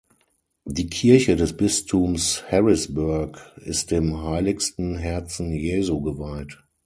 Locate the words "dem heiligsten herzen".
3.91-5.51